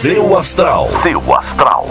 Seu 0.00 0.34
astral. 0.34 0.86
Seu 0.86 1.34
astral. 1.34 1.86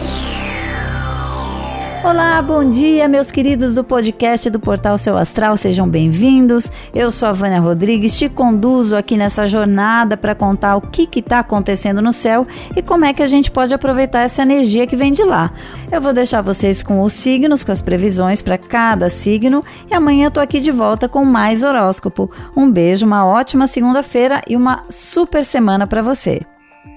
Olá, 2.04 2.42
bom 2.42 2.68
dia, 2.68 3.08
meus 3.08 3.30
queridos 3.30 3.76
do 3.76 3.84
podcast 3.84 4.50
do 4.50 4.60
Portal 4.60 4.98
Seu 4.98 5.16
Astral, 5.16 5.56
sejam 5.56 5.88
bem-vindos. 5.88 6.72
Eu 6.92 7.12
sou 7.12 7.30
a 7.30 7.32
Vânia 7.32 7.60
Rodrigues, 7.60 8.18
te 8.18 8.28
conduzo 8.28 8.96
aqui 8.96 9.16
nessa 9.16 9.46
jornada 9.46 10.18
para 10.18 10.34
contar 10.34 10.76
o 10.76 10.82
que 10.82 11.08
está 11.20 11.38
acontecendo 11.38 12.02
no 12.02 12.12
céu 12.12 12.48
e 12.76 12.82
como 12.82 13.06
é 13.06 13.14
que 13.14 13.22
a 13.22 13.28
gente 13.28 13.52
pode 13.52 13.76
aproveitar 13.76 14.22
essa 14.22 14.42
energia 14.42 14.88
que 14.88 14.96
vem 14.96 15.12
de 15.12 15.24
lá. 15.24 15.54
Eu 15.92 16.02
vou 16.02 16.12
deixar 16.12 16.42
vocês 16.42 16.82
com 16.82 17.04
os 17.04 17.14
signos, 17.14 17.64
com 17.64 17.72
as 17.72 17.80
previsões 17.80 18.42
para 18.42 18.58
cada 18.58 19.08
signo 19.08 19.64
e 19.88 19.94
amanhã 19.94 20.26
eu 20.26 20.32
tô 20.32 20.40
aqui 20.40 20.60
de 20.60 20.72
volta 20.72 21.08
com 21.08 21.24
mais 21.24 21.62
horóscopo. 21.62 22.32
Um 22.58 22.72
beijo, 22.72 23.06
uma 23.06 23.24
ótima 23.24 23.68
segunda-feira 23.68 24.42
e 24.50 24.56
uma 24.56 24.84
super 24.90 25.44
semana 25.44 25.86
para 25.86 26.02
você. 26.02 26.42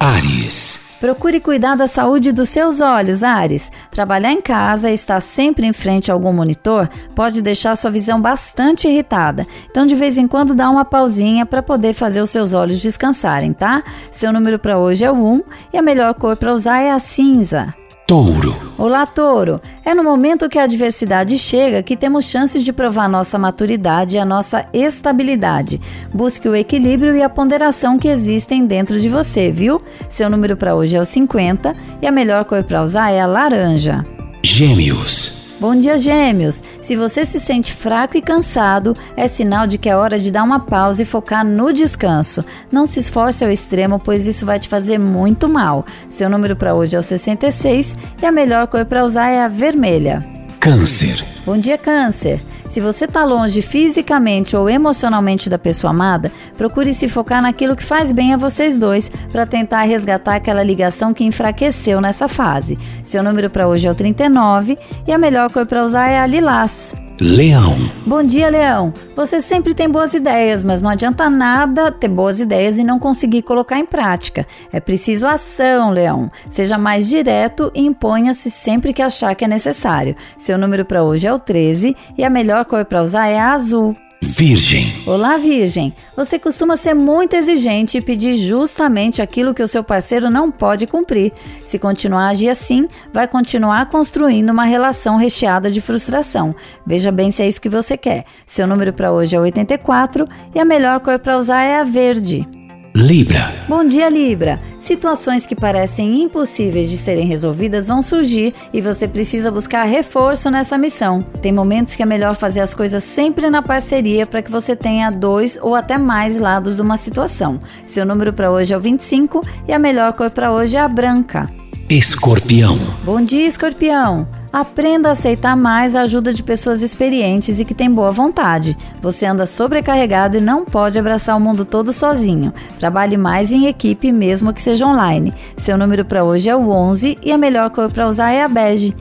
Ares. 0.00 0.91
Procure 1.02 1.40
cuidar 1.40 1.74
da 1.74 1.88
saúde 1.88 2.30
dos 2.30 2.48
seus 2.48 2.80
olhos, 2.80 3.24
Ares. 3.24 3.72
Trabalhar 3.90 4.30
em 4.30 4.40
casa 4.40 4.88
e 4.88 4.94
estar 4.94 5.20
sempre 5.20 5.66
em 5.66 5.72
frente 5.72 6.12
a 6.12 6.14
algum 6.14 6.32
monitor 6.32 6.88
pode 7.12 7.42
deixar 7.42 7.74
sua 7.74 7.90
visão 7.90 8.20
bastante 8.20 8.86
irritada. 8.86 9.44
Então, 9.68 9.84
de 9.84 9.96
vez 9.96 10.16
em 10.16 10.28
quando, 10.28 10.54
dá 10.54 10.70
uma 10.70 10.84
pausinha 10.84 11.44
para 11.44 11.60
poder 11.60 11.92
fazer 11.92 12.20
os 12.20 12.30
seus 12.30 12.52
olhos 12.52 12.80
descansarem, 12.80 13.52
tá? 13.52 13.82
Seu 14.12 14.32
número 14.32 14.60
para 14.60 14.78
hoje 14.78 15.04
é 15.04 15.10
o 15.10 15.16
1 15.16 15.42
e 15.72 15.76
a 15.76 15.82
melhor 15.82 16.14
cor 16.14 16.36
para 16.36 16.52
usar 16.52 16.78
é 16.78 16.92
a 16.92 17.00
cinza. 17.00 17.74
Touro. 18.06 18.54
Olá, 18.76 19.06
Touro. 19.06 19.60
É 19.84 19.94
no 19.94 20.04
momento 20.04 20.48
que 20.48 20.58
a 20.58 20.64
adversidade 20.64 21.38
chega 21.38 21.82
que 21.82 21.96
temos 21.96 22.26
chances 22.26 22.62
de 22.64 22.72
provar 22.72 23.08
nossa 23.08 23.38
maturidade 23.38 24.16
e 24.16 24.18
a 24.18 24.24
nossa 24.24 24.66
estabilidade. 24.72 25.80
Busque 26.12 26.48
o 26.48 26.54
equilíbrio 26.54 27.16
e 27.16 27.22
a 27.22 27.28
ponderação 27.28 27.98
que 27.98 28.08
existem 28.08 28.66
dentro 28.66 29.00
de 29.00 29.08
você, 29.08 29.50
viu? 29.50 29.80
Seu 30.08 30.28
número 30.28 30.56
para 30.56 30.74
hoje 30.74 30.96
é 30.96 31.00
o 31.00 31.04
50 31.04 31.74
e 32.00 32.06
a 32.06 32.12
melhor 32.12 32.44
cor 32.44 32.62
para 32.64 32.82
usar 32.82 33.10
é 33.10 33.20
a 33.20 33.26
laranja. 33.26 34.02
Gêmeos. 34.44 35.41
Bom 35.62 35.76
dia, 35.76 35.96
Gêmeos! 35.96 36.60
Se 36.82 36.96
você 36.96 37.24
se 37.24 37.38
sente 37.38 37.72
fraco 37.72 38.16
e 38.16 38.20
cansado, 38.20 38.96
é 39.16 39.28
sinal 39.28 39.64
de 39.64 39.78
que 39.78 39.88
é 39.88 39.94
hora 39.94 40.18
de 40.18 40.32
dar 40.32 40.42
uma 40.42 40.58
pausa 40.58 41.02
e 41.02 41.04
focar 41.04 41.46
no 41.46 41.72
descanso. 41.72 42.44
Não 42.68 42.84
se 42.84 42.98
esforce 42.98 43.44
ao 43.44 43.50
extremo, 43.50 44.00
pois 44.00 44.26
isso 44.26 44.44
vai 44.44 44.58
te 44.58 44.68
fazer 44.68 44.98
muito 44.98 45.48
mal. 45.48 45.86
Seu 46.10 46.28
número 46.28 46.56
para 46.56 46.74
hoje 46.74 46.96
é 46.96 46.98
o 46.98 47.02
66 47.02 47.94
e 48.20 48.26
a 48.26 48.32
melhor 48.32 48.66
cor 48.66 48.84
para 48.84 49.04
usar 49.04 49.28
é 49.28 49.40
a 49.40 49.46
vermelha. 49.46 50.18
Câncer. 50.58 51.24
Bom 51.46 51.56
dia, 51.56 51.78
Câncer! 51.78 52.40
Se 52.72 52.80
você 52.80 53.04
está 53.04 53.22
longe 53.22 53.60
fisicamente 53.60 54.56
ou 54.56 54.66
emocionalmente 54.66 55.50
da 55.50 55.58
pessoa 55.58 55.90
amada, 55.90 56.32
procure 56.56 56.94
se 56.94 57.06
focar 57.06 57.42
naquilo 57.42 57.76
que 57.76 57.84
faz 57.84 58.12
bem 58.12 58.32
a 58.32 58.38
vocês 58.38 58.78
dois 58.78 59.10
para 59.30 59.44
tentar 59.44 59.82
resgatar 59.82 60.36
aquela 60.36 60.62
ligação 60.62 61.12
que 61.12 61.22
enfraqueceu 61.22 62.00
nessa 62.00 62.28
fase. 62.28 62.78
Seu 63.04 63.22
número 63.22 63.50
para 63.50 63.68
hoje 63.68 63.86
é 63.86 63.90
o 63.90 63.94
39 63.94 64.78
e 65.06 65.12
a 65.12 65.18
melhor 65.18 65.52
cor 65.52 65.66
para 65.66 65.84
usar 65.84 66.08
é 66.08 66.18
a 66.18 66.26
lilás. 66.26 66.94
Leão. 67.22 67.76
Bom 68.04 68.20
dia, 68.24 68.48
Leão. 68.48 68.92
Você 69.14 69.40
sempre 69.40 69.74
tem 69.74 69.88
boas 69.88 70.12
ideias, 70.12 70.64
mas 70.64 70.82
não 70.82 70.90
adianta 70.90 71.30
nada 71.30 71.92
ter 71.92 72.08
boas 72.08 72.40
ideias 72.40 72.78
e 72.78 72.82
não 72.82 72.98
conseguir 72.98 73.42
colocar 73.42 73.78
em 73.78 73.86
prática. 73.86 74.44
É 74.72 74.80
preciso 74.80 75.28
ação, 75.28 75.92
Leão. 75.92 76.28
Seja 76.50 76.76
mais 76.76 77.08
direto 77.08 77.70
e 77.76 77.86
imponha-se 77.86 78.50
sempre 78.50 78.92
que 78.92 79.00
achar 79.00 79.36
que 79.36 79.44
é 79.44 79.48
necessário. 79.48 80.16
Seu 80.36 80.58
número 80.58 80.84
para 80.84 81.04
hoje 81.04 81.28
é 81.28 81.32
o 81.32 81.38
13 81.38 81.96
e 82.18 82.24
a 82.24 82.30
melhor 82.30 82.64
cor 82.64 82.84
para 82.84 83.00
usar 83.00 83.28
é 83.28 83.38
a 83.38 83.52
azul. 83.52 83.94
Virgem. 84.24 84.86
Olá, 85.04 85.36
Virgem. 85.36 85.92
Você 86.16 86.38
costuma 86.38 86.76
ser 86.76 86.94
muito 86.94 87.34
exigente 87.34 87.98
e 87.98 88.00
pedir 88.00 88.36
justamente 88.36 89.20
aquilo 89.20 89.52
que 89.52 89.62
o 89.62 89.68
seu 89.68 89.84
parceiro 89.84 90.30
não 90.30 90.50
pode 90.50 90.86
cumprir. 90.86 91.32
Se 91.66 91.78
continuar 91.78 92.26
a 92.26 92.28
agir 92.30 92.48
assim, 92.48 92.88
vai 93.12 93.28
continuar 93.28 93.86
construindo 93.86 94.50
uma 94.50 94.64
relação 94.64 95.16
recheada 95.16 95.70
de 95.70 95.80
frustração. 95.80 96.54
Veja 96.86 97.11
bem 97.12 97.30
se 97.30 97.42
é 97.42 97.48
isso 97.48 97.60
que 97.60 97.68
você 97.68 97.96
quer. 97.96 98.24
Seu 98.46 98.66
número 98.66 98.92
para 98.92 99.12
hoje 99.12 99.36
é 99.36 99.40
84 99.40 100.26
e 100.54 100.58
a 100.58 100.64
melhor 100.64 101.00
cor 101.00 101.18
para 101.18 101.36
usar 101.36 101.62
é 101.62 101.80
a 101.80 101.84
verde. 101.84 102.46
Libra. 102.94 103.50
Bom 103.68 103.84
dia, 103.86 104.08
Libra. 104.08 104.58
Situações 104.82 105.46
que 105.46 105.54
parecem 105.54 106.22
impossíveis 106.22 106.90
de 106.90 106.96
serem 106.96 107.24
resolvidas 107.24 107.86
vão 107.86 108.02
surgir 108.02 108.52
e 108.72 108.80
você 108.80 109.06
precisa 109.06 109.50
buscar 109.50 109.84
reforço 109.84 110.50
nessa 110.50 110.76
missão. 110.76 111.22
Tem 111.40 111.52
momentos 111.52 111.94
que 111.94 112.02
é 112.02 112.06
melhor 112.06 112.34
fazer 112.34 112.60
as 112.60 112.74
coisas 112.74 113.04
sempre 113.04 113.48
na 113.48 113.62
parceria 113.62 114.26
para 114.26 114.42
que 114.42 114.50
você 114.50 114.74
tenha 114.74 115.08
dois 115.08 115.56
ou 115.62 115.76
até 115.76 115.96
mais 115.96 116.40
lados 116.40 116.76
de 116.76 116.82
uma 116.82 116.96
situação. 116.96 117.60
Seu 117.86 118.04
número 118.04 118.32
para 118.32 118.50
hoje 118.50 118.74
é 118.74 118.76
o 118.76 118.80
25 118.80 119.46
e 119.68 119.72
a 119.72 119.78
melhor 119.78 120.12
cor 120.14 120.30
para 120.30 120.52
hoje 120.52 120.76
é 120.76 120.80
a 120.80 120.88
branca. 120.88 121.48
Escorpião. 121.88 122.76
Bom 123.04 123.24
dia, 123.24 123.46
Escorpião. 123.46 124.26
Aprenda 124.52 125.08
a 125.08 125.12
aceitar 125.12 125.56
mais 125.56 125.96
a 125.96 126.02
ajuda 126.02 126.30
de 126.30 126.42
pessoas 126.42 126.82
experientes 126.82 127.58
e 127.58 127.64
que 127.64 127.72
têm 127.72 127.90
boa 127.90 128.12
vontade. 128.12 128.76
Você 129.00 129.24
anda 129.24 129.46
sobrecarregado 129.46 130.36
e 130.36 130.42
não 130.42 130.62
pode 130.62 130.98
abraçar 130.98 131.34
o 131.38 131.40
mundo 131.40 131.64
todo 131.64 131.90
sozinho. 131.90 132.52
Trabalhe 132.78 133.16
mais 133.16 133.50
em 133.50 133.66
equipe, 133.66 134.12
mesmo 134.12 134.52
que 134.52 134.60
seja 134.60 134.86
online. 134.86 135.32
Seu 135.56 135.78
número 135.78 136.04
para 136.04 136.22
hoje 136.22 136.50
é 136.50 136.54
o 136.54 136.68
11 136.68 137.18
e 137.22 137.32
a 137.32 137.38
melhor 137.38 137.70
cor 137.70 137.90
para 137.90 138.06
usar 138.06 138.30
é 138.30 138.42
a 138.42 138.48
bege. 138.48 138.94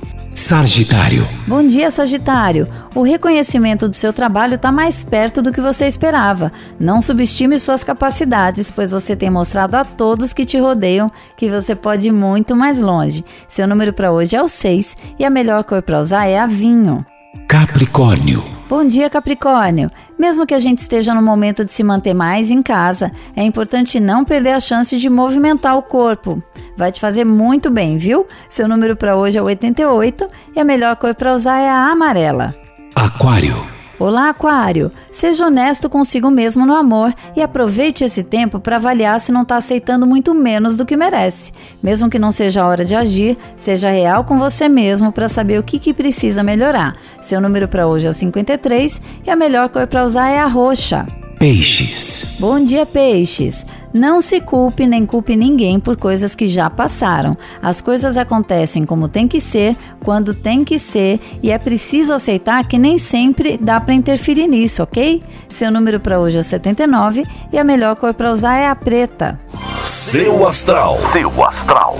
Sagitário. 0.52 1.26
Bom 1.48 1.66
dia, 1.66 1.90
Sagitário. 1.90 2.68
O 2.94 3.04
reconhecimento 3.04 3.88
do 3.88 3.96
seu 3.96 4.12
trabalho 4.12 4.56
está 4.56 4.70
mais 4.70 5.02
perto 5.02 5.42
do 5.42 5.50
que 5.50 5.62
você 5.62 5.88
esperava. 5.88 6.52
Não 6.78 7.02
subestime 7.02 7.58
suas 7.58 7.86
capacidades, 7.86 8.70
pois 8.70 8.92
você 8.92 9.16
tem 9.16 9.30
mostrado 9.30 9.78
a 9.78 9.86
todos 9.86 10.34
que 10.34 10.44
te 10.44 10.60
rodeiam 10.60 11.10
que 11.38 11.50
você 11.50 11.74
pode 11.74 12.10
ir 12.10 12.12
muito 12.12 12.54
mais 12.54 12.80
longe. 12.80 13.24
Seu 13.48 13.66
número 13.66 13.94
para 13.94 14.12
hoje 14.12 14.36
é 14.36 14.44
o 14.44 14.50
6 14.50 14.98
e 15.18 15.24
a 15.24 15.30
melhor 15.30 15.64
cor 15.64 15.82
para 15.82 16.02
usar 16.02 16.26
é 16.28 16.38
a 16.38 16.46
vinho. 16.46 17.06
Capricórnio. 17.48 18.44
Bom 18.70 18.86
dia, 18.86 19.10
Capricórnio. 19.10 19.90
Mesmo 20.22 20.46
que 20.46 20.54
a 20.54 20.60
gente 20.60 20.78
esteja 20.78 21.16
no 21.16 21.22
momento 21.24 21.66
de 21.66 21.74
se 21.74 21.84
manter 21.84 22.14
mais 22.14 22.52
em 22.52 22.62
casa, 22.62 23.12
é 23.36 23.42
importante 23.42 24.00
não 24.00 24.24
perder 24.24 24.52
a 24.52 24.60
chance 24.60 24.96
de 24.96 25.10
movimentar 25.10 25.76
o 25.76 25.82
corpo. 25.82 26.44
Vai 26.78 26.92
te 26.92 27.00
fazer 27.00 27.26
muito 27.26 27.72
bem, 27.72 27.98
viu? 27.98 28.28
Seu 28.48 28.68
número 28.68 28.96
para 28.96 29.16
hoje 29.16 29.40
é 29.40 29.42
88 29.42 30.28
e 30.56 30.60
a 30.60 30.64
melhor 30.64 30.96
cor 30.98 31.16
para 31.16 31.34
usar 31.34 31.60
é 31.60 31.68
a 31.68 31.90
amarela. 31.90 32.54
Aquário. 32.96 33.81
Olá, 34.02 34.30
Aquário! 34.30 34.92
Seja 35.14 35.46
honesto 35.46 35.88
consigo 35.88 36.32
mesmo 36.32 36.66
no 36.66 36.74
amor 36.74 37.14
e 37.36 37.42
aproveite 37.44 38.04
esse 38.04 38.24
tempo 38.24 38.60
para 38.60 38.78
avaliar 38.78 39.22
se 39.22 39.32
não 39.32 39.44
está 39.44 39.58
aceitando 39.58 40.08
muito 40.08 40.34
menos 40.34 40.76
do 40.76 40.88
que 40.88 40.98
merece. 40.98 41.52
Mesmo 41.84 42.10
que 42.10 42.18
não 42.18 42.32
seja 42.32 42.64
a 42.64 42.68
hora 42.68 42.84
de 42.84 42.96
agir, 42.96 43.38
seja 43.56 43.92
real 43.92 44.24
com 44.24 44.40
você 44.40 44.68
mesmo 44.68 45.12
para 45.12 45.30
saber 45.30 45.60
o 45.60 45.64
que, 45.64 45.78
que 45.78 45.94
precisa 45.94 46.42
melhorar. 46.42 46.98
Seu 47.22 47.40
número 47.40 47.68
para 47.68 47.86
hoje 47.86 48.08
é 48.08 48.10
o 48.10 48.14
53 48.14 49.00
e 49.24 49.30
a 49.30 49.36
melhor 49.36 49.70
cor 49.70 49.86
para 49.86 50.04
usar 50.04 50.32
é 50.32 50.40
a 50.40 50.48
roxa. 50.48 51.06
Peixes. 51.38 52.40
Bom 52.40 52.66
dia, 52.66 52.88
peixes! 52.88 53.64
Não 53.94 54.22
se 54.22 54.40
culpe 54.40 54.88
nem 54.88 55.06
culpe 55.06 55.36
ninguém 55.36 55.80
por 55.80 55.98
coisas 55.98 56.34
que 56.34 56.48
já 56.48 56.70
passaram. 56.70 57.38
As 57.62 57.82
coisas 57.82 58.16
acontecem 58.18 58.86
como 58.86 59.08
tem 59.08 59.28
que 59.28 59.42
ser, 59.42 59.76
quando 60.04 60.34
tem 60.34 60.64
que 60.64 60.80
ser, 60.80 61.20
e 61.44 61.52
é 61.52 61.58
preciso 61.58 62.14
aceitar 62.14 62.66
que 62.68 62.78
nem 62.78 62.98
sempre 62.98 63.58
dá 63.58 63.80
para 63.82 63.94
interferir 63.94 64.48
nisso, 64.48 64.84
ok? 64.84 65.22
Seu 65.50 65.72
número 65.72 66.00
para 66.00 66.20
hoje 66.20 66.38
é 66.38 66.40
o 66.40 66.44
79 66.44 67.26
e 67.52 67.58
a 67.58 67.64
melhor 67.64 67.96
cor 67.96 68.14
para 68.14 68.32
usar 68.32 68.58
é 68.58 68.68
a 68.68 68.76
preta. 68.76 69.38
Seu 69.84 70.48
astral. 70.48 70.96
Seu 70.96 71.44
astral. 71.44 71.98